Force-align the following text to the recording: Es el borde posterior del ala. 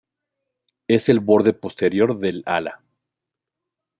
Es 0.87 1.09
el 1.09 1.19
borde 1.19 1.53
posterior 1.53 2.17
del 2.17 2.41
ala. 2.47 2.83